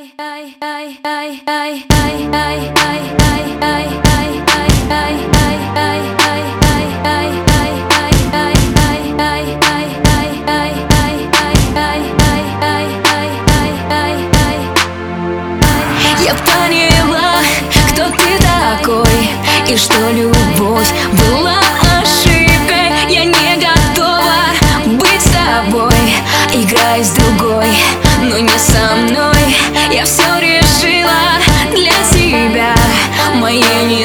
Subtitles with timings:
[0.00, 0.06] Я
[16.34, 17.42] поняла,
[17.90, 19.30] кто ты такой
[19.68, 21.60] И что любовь была
[22.00, 22.90] ошибкой.
[23.10, 24.32] Я не готова
[24.86, 26.14] быть с тобой.
[26.54, 29.56] Играй с другой но не со мной.
[29.90, 31.38] Я все решила
[31.72, 32.74] для себя,
[33.34, 34.04] Мои не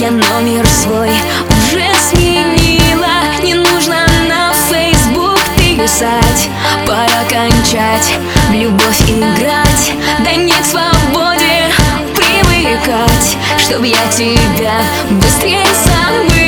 [0.00, 3.38] Я номер свой уже сменила.
[3.42, 6.48] Не нужно на Facebook ты писать.
[6.86, 8.14] Пора кончать,
[8.48, 9.92] в любовь играть.
[10.24, 11.68] Да не к свободе
[12.14, 16.39] привыкать Чтоб я тебя быстрее забыл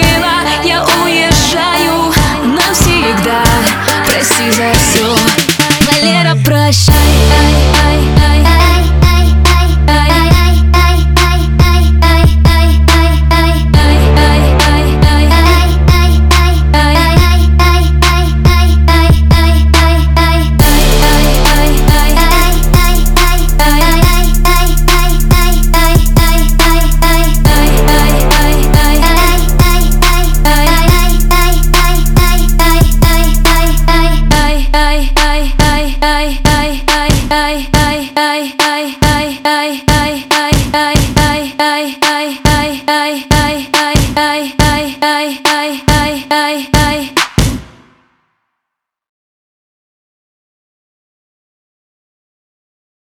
[37.35, 37.73] I